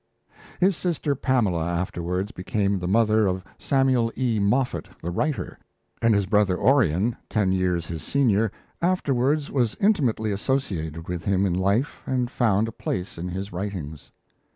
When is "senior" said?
8.01-8.51